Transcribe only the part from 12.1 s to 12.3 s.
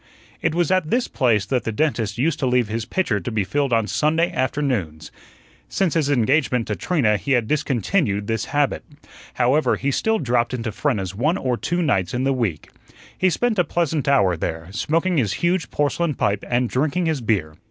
in